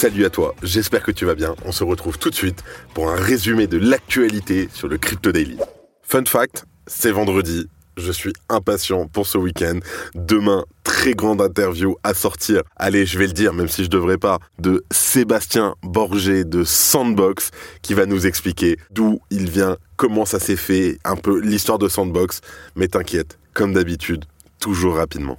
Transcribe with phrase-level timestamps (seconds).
[0.00, 1.54] Salut à toi, j'espère que tu vas bien.
[1.66, 2.64] On se retrouve tout de suite
[2.94, 5.58] pour un résumé de l'actualité sur le Crypto Daily.
[6.02, 7.66] Fun fact, c'est vendredi.
[7.98, 9.78] Je suis impatient pour ce week-end.
[10.14, 12.62] Demain, très grande interview à sortir.
[12.76, 17.50] Allez, je vais le dire, même si je devrais pas, de Sébastien Borgé de Sandbox
[17.82, 21.88] qui va nous expliquer d'où il vient, comment ça s'est fait, un peu l'histoire de
[21.88, 22.40] Sandbox.
[22.74, 24.24] Mais t'inquiète, comme d'habitude,
[24.60, 25.38] toujours rapidement.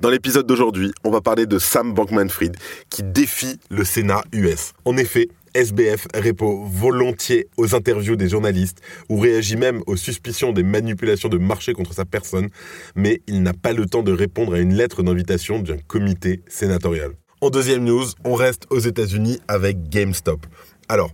[0.00, 2.56] Dans l'épisode d'aujourd'hui, on va parler de Sam Bankman-Fried
[2.88, 4.72] qui défie le Sénat US.
[4.84, 10.62] En effet, SBF répond volontiers aux interviews des journalistes ou réagit même aux suspicions des
[10.62, 12.48] manipulations de marché contre sa personne,
[12.94, 17.10] mais il n'a pas le temps de répondre à une lettre d'invitation d'un comité sénatorial.
[17.40, 20.46] En deuxième news, on reste aux États-Unis avec GameStop.
[20.88, 21.10] Alors,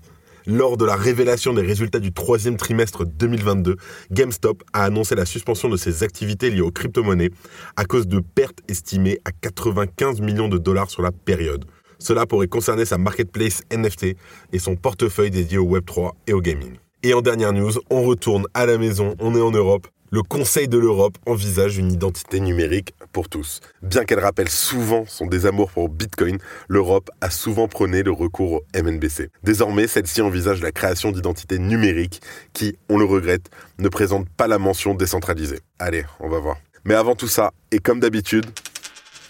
[0.47, 3.77] lors de la révélation des résultats du troisième trimestre 2022,
[4.11, 7.31] GameStop a annoncé la suspension de ses activités liées aux crypto-monnaies
[7.77, 11.65] à cause de pertes estimées à 95 millions de dollars sur la période.
[11.99, 14.17] Cela pourrait concerner sa marketplace NFT
[14.53, 16.75] et son portefeuille dédié au Web3 et au gaming.
[17.03, 20.69] Et en dernière news, on retourne à la maison, on est en Europe le Conseil
[20.69, 23.61] de l'Europe envisage une identité numérique pour tous.
[23.83, 26.39] Bien qu'elle rappelle souvent son désamour pour Bitcoin,
[26.69, 29.31] l'Europe a souvent prôné le recours au MNBC.
[29.43, 32.21] Désormais, celle-ci envisage la création d'identités numériques
[32.53, 35.61] qui, on le regrette, ne présentent pas la mention décentralisée.
[35.79, 36.57] Allez, on va voir.
[36.85, 38.47] Mais avant tout ça, et comme d'habitude,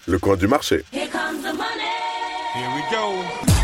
[0.07, 0.83] le coin du marché.
[0.93, 1.85] Here comes the money.
[2.53, 3.54] Here we go.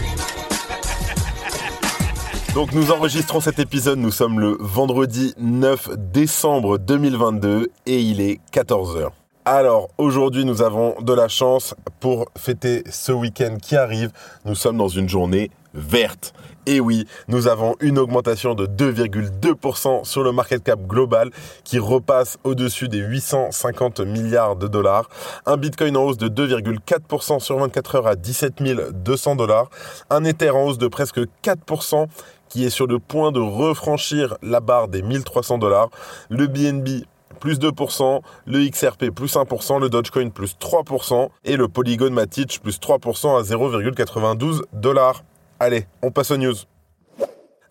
[2.53, 8.41] Donc nous enregistrons cet épisode, nous sommes le vendredi 9 décembre 2022 et il est
[8.52, 9.07] 14h.
[9.45, 14.11] Alors aujourd'hui nous avons de la chance pour fêter ce week-end qui arrive.
[14.44, 16.34] Nous sommes dans une journée verte.
[16.67, 21.31] Et oui, nous avons une augmentation de 2,2% sur le market cap global
[21.63, 25.09] qui repasse au-dessus des 850 milliards de dollars.
[25.45, 28.61] Un Bitcoin en hausse de 2,4% sur 24 heures à 17
[28.94, 29.69] 200 dollars.
[30.09, 32.07] Un Ether en hausse de presque 4%
[32.51, 35.89] qui est sur le point de refranchir la barre des 1300 dollars.
[36.29, 37.06] Le BNB
[37.39, 42.78] plus 2%, le XRP plus 1%, le Dogecoin plus 3% et le Polygon Matic plus
[42.78, 45.23] 3% à 0,92 dollars.
[45.59, 46.56] Allez, on passe aux news.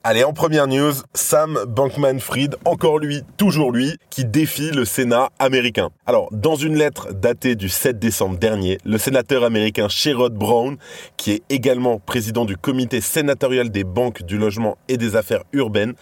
[0.03, 5.91] Allez, en première news, Sam Bankman-Fried, encore lui, toujours lui, qui défie le Sénat américain.
[6.07, 10.79] Alors, dans une lettre datée du 7 décembre dernier, le sénateur américain Sherrod Brown,
[11.19, 15.93] qui est également président du comité sénatorial des banques du logement et des affaires urbaines,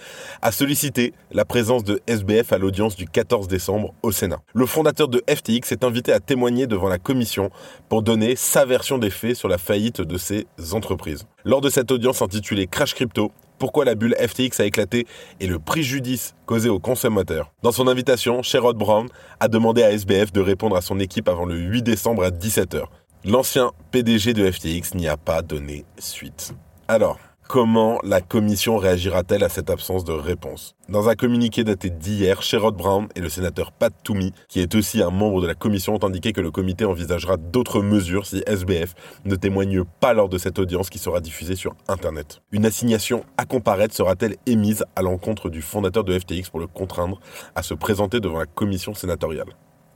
[0.42, 4.38] a sollicité la présence de SBF à l'audience du 14 décembre au Sénat.
[4.54, 7.50] Le fondateur de FTX est invité à témoigner devant la commission
[7.88, 11.26] pour donner sa version des faits sur la faillite de ses entreprises.
[11.44, 15.06] Lors de cette audience intitulée Crash Crypto, pourquoi la bulle FTX a éclaté
[15.40, 17.52] et le préjudice causé aux consommateurs.
[17.62, 19.08] Dans son invitation, Sherrod Brown
[19.40, 22.84] a demandé à SBF de répondre à son équipe avant le 8 décembre à 17h.
[23.24, 26.54] L'ancien PDG de FTX n'y a pas donné suite.
[26.86, 27.18] Alors,
[27.48, 30.76] Comment la commission réagira-t-elle à cette absence de réponse?
[30.90, 35.00] Dans un communiqué daté d'hier, Sherrod Brown et le sénateur Pat Toomey, qui est aussi
[35.00, 38.94] un membre de la commission, ont indiqué que le comité envisagera d'autres mesures si SBF
[39.24, 42.42] ne témoigne pas lors de cette audience qui sera diffusée sur Internet.
[42.52, 47.18] Une assignation à comparaître sera-t-elle émise à l'encontre du fondateur de FTX pour le contraindre
[47.54, 49.54] à se présenter devant la commission sénatoriale?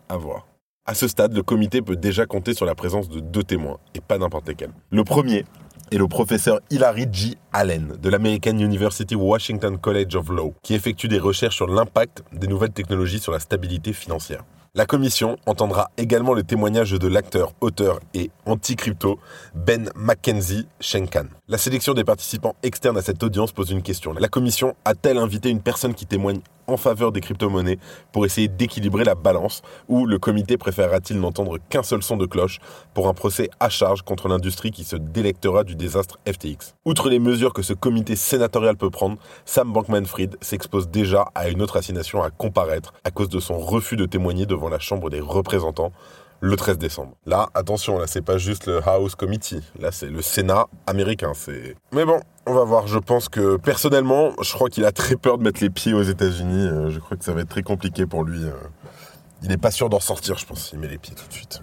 [0.09, 0.47] À voir.
[0.87, 4.01] À ce stade, le comité peut déjà compter sur la présence de deux témoins, et
[4.01, 4.73] pas n'importe lesquels.
[4.91, 5.45] Le premier
[5.93, 7.37] et le professeur Hilary G.
[7.53, 12.47] Allen de l'American University Washington College of Law, qui effectue des recherches sur l'impact des
[12.47, 14.43] nouvelles technologies sur la stabilité financière.
[14.75, 19.19] La commission entendra également le témoignage de l'acteur, auteur et anti-crypto
[19.55, 21.27] Ben Mackenzie Shenkan.
[21.47, 24.15] La sélection des participants externes à cette audience pose une question.
[24.15, 27.79] La commission a-t-elle invité une personne qui témoigne en faveur des crypto-monnaies
[28.13, 32.59] pour essayer d'équilibrer la balance ou le comité préférera-t-il n'entendre qu'un seul son de cloche
[32.95, 37.19] pour un procès à charge contre l'industrie qui se délectera du désastre FTX Outre les
[37.19, 42.23] mesures que ce comité sénatorial peut prendre, Sam Bankman-Fried s'expose déjà à une autre assignation
[42.23, 45.93] à comparaître à cause de son refus de témoigner devant la Chambre des représentants
[46.43, 47.15] le 13 décembre.
[47.25, 49.63] Là, attention, là, c'est pas juste le House Committee.
[49.79, 51.33] Là, c'est le Sénat américain.
[51.35, 51.77] C'est.
[51.93, 52.89] Mais bon, on va voir.
[52.89, 56.03] Je pense que personnellement, je crois qu'il a très peur de mettre les pieds aux
[56.03, 56.67] États-Unis.
[56.67, 58.43] Euh, je crois que ça va être très compliqué pour lui.
[58.43, 58.51] Euh.
[59.43, 61.63] Il n'est pas sûr d'en sortir, je pense, s'il met les pieds tout de suite.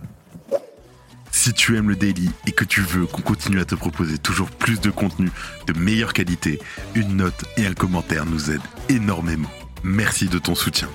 [1.31, 4.49] Si tu aimes le daily et que tu veux qu'on continue à te proposer toujours
[4.49, 5.29] plus de contenu
[5.67, 6.59] de meilleure qualité,
[6.95, 9.49] une note et un commentaire nous aident énormément.
[9.83, 10.89] Merci de ton soutien.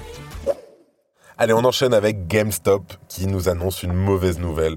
[1.37, 4.77] Allez, on enchaîne avec GameStop qui nous annonce une mauvaise nouvelle.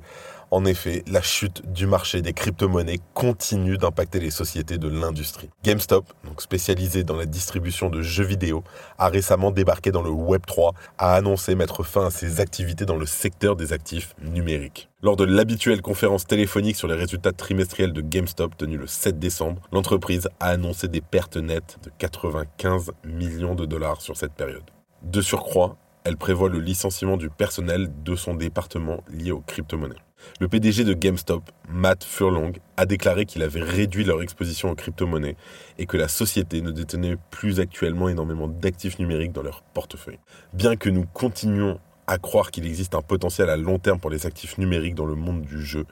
[0.50, 5.51] En effet, la chute du marché des crypto-monnaies continue d'impacter les sociétés de l'industrie.
[5.63, 8.63] GameStop, donc spécialisé dans la distribution de jeux vidéo,
[8.98, 13.06] a récemment débarqué dans le Web3, a annoncé mettre fin à ses activités dans le
[13.06, 14.89] secteur des actifs numériques.
[15.03, 19.62] Lors de l'habituelle conférence téléphonique sur les résultats trimestriels de GameStop tenue le 7 décembre,
[19.71, 24.63] l'entreprise a annoncé des pertes nettes de 95 millions de dollars sur cette période.
[25.03, 25.77] De surcroît,
[26.07, 30.01] elle prévoit le licenciement du personnel de son département lié aux crypto-monnaies.
[30.39, 35.36] Le PDG de GameStop, Matt Furlong, a déclaré qu'il avait réduit leur exposition aux crypto-monnaies
[35.77, 40.19] et que la société ne détenait plus actuellement énormément d'actifs numériques dans leur portefeuille.
[40.54, 41.77] Bien que nous continuions
[42.07, 45.15] à croire qu'il existe un potentiel à long terme pour les actifs numériques dans le
[45.15, 45.86] monde du jeu,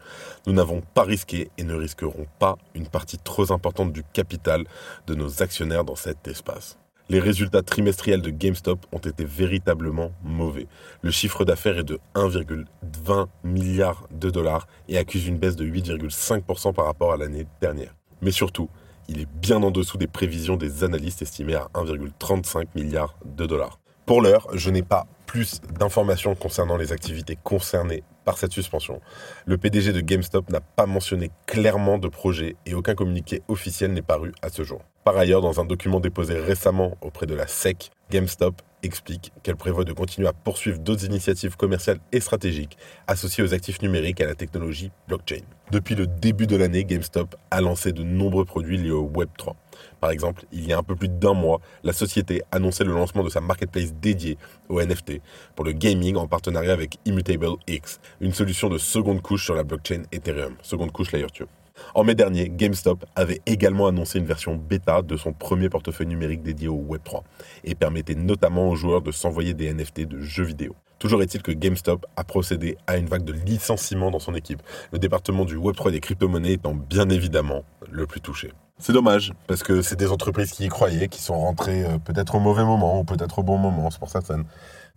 [0.47, 4.63] nous n'avons pas risqué et ne risquerons pas une partie trop importante du capital
[5.07, 6.77] de nos actionnaires dans cet espace.
[7.07, 10.65] Les résultats trimestriels de GameStop ont été véritablement mauvais.
[11.03, 16.73] Le chiffre d'affaires est de 1,20 milliard de dollars et accuse une baisse de 8,5%
[16.73, 17.95] par rapport à l'année dernière.
[18.23, 18.69] Mais surtout,
[19.07, 23.79] il est bien en dessous des prévisions des analystes estimées à 1,35 milliard de dollars.
[24.07, 28.99] Pour l'heure, je n'ai pas plus d'informations concernant les activités concernées par cette suspension.
[29.45, 34.01] Le PDG de GameStop n'a pas mentionné clairement de projet et aucun communiqué officiel n'est
[34.01, 34.81] paru à ce jour.
[35.05, 39.83] Par ailleurs, dans un document déposé récemment auprès de la SEC, GameStop explique qu'elle prévoit
[39.83, 42.75] de continuer à poursuivre d'autres initiatives commerciales et stratégiques
[43.05, 45.41] associées aux actifs numériques et à la technologie blockchain.
[45.69, 49.53] Depuis le début de l'année, GameStop a lancé de nombreux produits liés au Web3.
[50.01, 53.23] Par exemple, il y a un peu plus d'un mois, la société annonçait le lancement
[53.23, 55.21] de sa marketplace dédiée au NFT
[55.55, 59.63] pour le gaming en partenariat avec Immutable X, une solution de seconde couche sur la
[59.63, 61.45] blockchain Ethereum, seconde couche Layer 2.
[61.93, 66.43] En mai dernier, GameStop avait également annoncé une version bêta de son premier portefeuille numérique
[66.43, 67.21] dédié au Web3
[67.63, 70.75] et permettait notamment aux joueurs de s'envoyer des NFT de jeux vidéo.
[70.99, 74.61] Toujours est-il que GameStop a procédé à une vague de licenciements dans son équipe,
[74.93, 78.53] le département du Web3 et des crypto-monnaies étant bien évidemment le plus touché.
[78.77, 82.35] C'est dommage, parce que c'est des entreprises qui y croyaient, qui sont rentrées euh, peut-être
[82.35, 83.89] au mauvais moment ou peut-être au bon moment.
[83.89, 84.19] C'est pour ça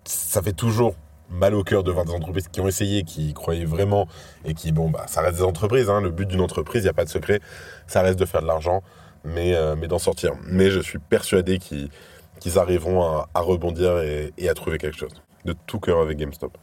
[0.05, 0.95] ça fait toujours
[1.31, 4.09] mal au cœur de voir des entreprises qui ont essayé, qui croyaient vraiment
[4.45, 5.91] et qui, bon, bah, ça reste des entreprises.
[5.91, 6.01] Hein.
[6.01, 7.41] Le but d'une entreprise, il n'y a pas de secret,
[7.87, 8.83] ça reste de faire de l'argent,
[9.25, 10.33] mais, euh, mais d'en sortir.
[10.45, 15.13] Mais je suis persuadé qu'ils arriveront à, rebondir et, et, à trouver quelque chose.
[15.45, 16.57] De tout cœur avec GameStop.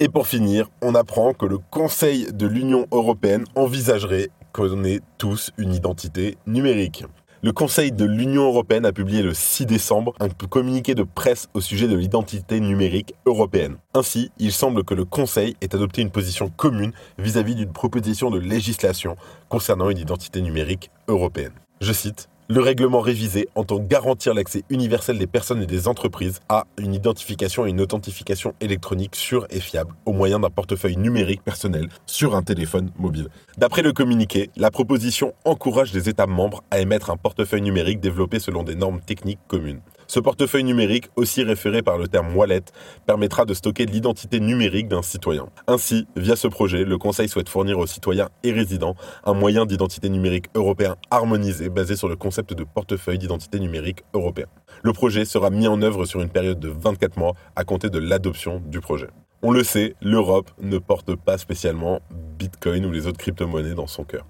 [0.00, 5.50] Et pour finir, on apprend que le Conseil de l'Union européenne envisagerait qu'on ait tous
[5.58, 7.04] une identité numérique.
[7.40, 11.60] Le Conseil de l'Union européenne a publié le 6 décembre un communiqué de presse au
[11.60, 13.76] sujet de l'identité numérique européenne.
[13.94, 18.40] Ainsi, il semble que le Conseil ait adopté une position commune vis-à-vis d'une proposition de
[18.40, 19.14] législation
[19.48, 21.52] concernant une identité numérique européenne.
[21.80, 26.66] Je cite le règlement révisé entend garantir l'accès universel des personnes et des entreprises à
[26.78, 31.90] une identification et une authentification électronique sûre et fiable au moyen d'un portefeuille numérique personnel
[32.06, 33.28] sur un téléphone mobile.
[33.58, 38.38] D'après le communiqué, la proposition encourage les États membres à émettre un portefeuille numérique développé
[38.38, 39.80] selon des normes techniques communes.
[40.10, 42.62] Ce portefeuille numérique, aussi référé par le terme wallet,
[43.04, 45.50] permettra de stocker l'identité numérique d'un citoyen.
[45.66, 48.94] Ainsi, via ce projet, le Conseil souhaite fournir aux citoyens et résidents
[49.24, 54.46] un moyen d'identité numérique européen harmonisé basé sur le concept de portefeuille d'identité numérique européen.
[54.82, 57.98] Le projet sera mis en œuvre sur une période de 24 mois à compter de
[57.98, 59.08] l'adoption du projet.
[59.42, 62.00] On le sait, l'Europe ne porte pas spécialement
[62.38, 64.24] Bitcoin ou les autres crypto-monnaies dans son cœur.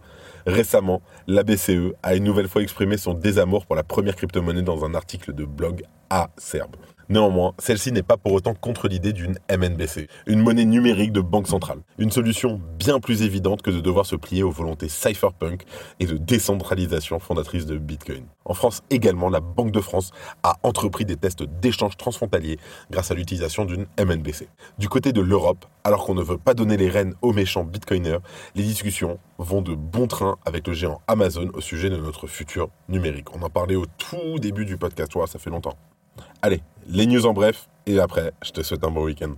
[0.46, 4.84] Récemment, la BCE a une nouvelle fois exprimé son désamour pour la première crypto-monnaie dans
[4.84, 6.76] un article de blog acerbe.
[7.10, 11.48] Néanmoins, celle-ci n'est pas pour autant contre l'idée d'une MNBC, une monnaie numérique de banque
[11.48, 11.78] centrale.
[11.96, 15.64] Une solution bien plus évidente que de devoir se plier aux volontés cypherpunk
[16.00, 18.26] et de décentralisation fondatrice de Bitcoin.
[18.44, 20.10] En France également, la Banque de France
[20.42, 22.58] a entrepris des tests d'échange transfrontalier
[22.90, 24.48] grâce à l'utilisation d'une MNBC.
[24.78, 28.18] Du côté de l'Europe, alors qu'on ne veut pas donner les rênes aux méchants bitcoiners,
[28.54, 32.68] les discussions vont de bon train avec le géant Amazon au sujet de notre futur
[32.90, 33.34] numérique.
[33.34, 35.78] On en parlait au tout début du podcast, ça fait longtemps.
[36.42, 39.34] Allez, les news en bref, et après, je te souhaite un bon week-end.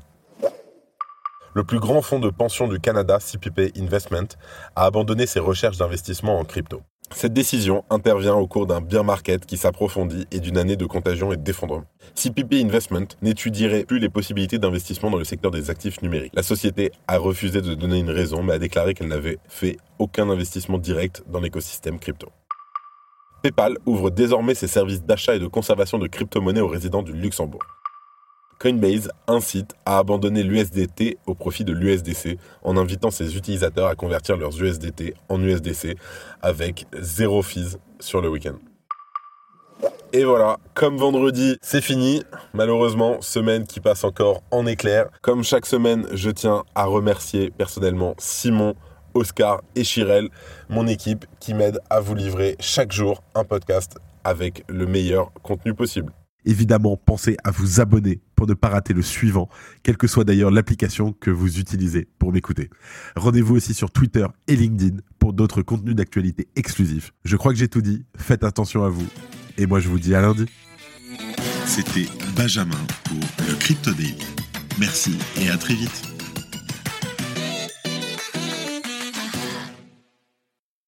[1.52, 4.28] Le plus grand fonds de pension du Canada, CPP Investment,
[4.76, 6.80] a abandonné ses recherches d'investissement en crypto.
[7.12, 11.32] Cette décision intervient au cours d'un bear market qui s'approfondit et d'une année de contagion
[11.32, 11.86] et d'effondrement.
[12.14, 16.32] CPP Investment n'étudierait plus les possibilités d'investissement dans le secteur des actifs numériques.
[16.36, 20.30] La société a refusé de donner une raison, mais a déclaré qu'elle n'avait fait aucun
[20.30, 22.28] investissement direct dans l'écosystème crypto.
[23.42, 27.62] PayPal ouvre désormais ses services d'achat et de conservation de crypto-monnaies aux résidents du Luxembourg.
[28.60, 34.36] Coinbase incite à abandonner l'USDT au profit de l'USDC en invitant ses utilisateurs à convertir
[34.36, 35.96] leurs USDT en USDC
[36.42, 38.56] avec zéro fees sur le week-end.
[40.12, 42.22] Et voilà, comme vendredi, c'est fini.
[42.52, 45.06] Malheureusement, semaine qui passe encore en éclair.
[45.22, 48.74] Comme chaque semaine, je tiens à remercier personnellement Simon,
[49.14, 50.28] Oscar et Chirel,
[50.68, 55.74] mon équipe qui m'aide à vous livrer chaque jour un podcast avec le meilleur contenu
[55.74, 56.12] possible.
[56.44, 59.48] Évidemment, pensez à vous abonner pour ne pas rater le suivant,
[59.82, 62.70] quelle que soit d'ailleurs l'application que vous utilisez pour m'écouter.
[63.14, 67.12] Rendez-vous aussi sur Twitter et LinkedIn pour d'autres contenus d'actualité exclusifs.
[67.24, 69.06] Je crois que j'ai tout dit, faites attention à vous,
[69.58, 70.46] et moi je vous dis à lundi.
[71.66, 74.16] C'était Benjamin pour le Crypto Daily.
[74.78, 76.09] Merci et à très vite.